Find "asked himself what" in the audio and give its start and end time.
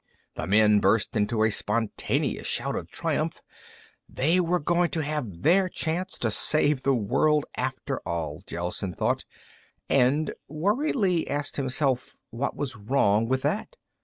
11.29-12.55